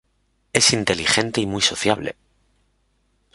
Es 0.51 0.73
inteligente 0.73 1.41
y 1.41 1.45
muy 1.45 1.61
sociable. 1.61 2.15